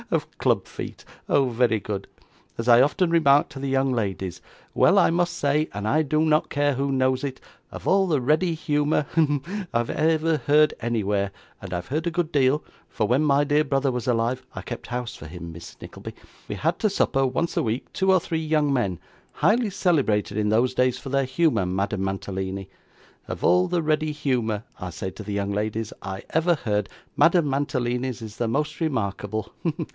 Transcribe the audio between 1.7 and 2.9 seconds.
good! As I